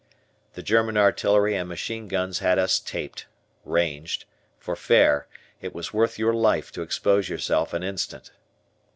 [0.53, 3.27] The German artillery and machine guns had us taped
[3.63, 4.25] (ranged)
[4.57, 5.27] for fair;
[5.61, 8.31] it was worth your life to expose yourself an instant.